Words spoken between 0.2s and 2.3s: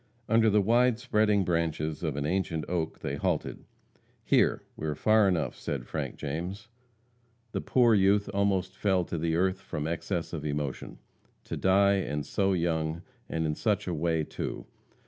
Under the wide spreading branches of an